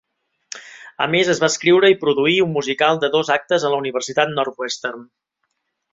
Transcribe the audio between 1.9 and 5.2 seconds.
i produir un musical de dos actes en la Universitat Northwestern.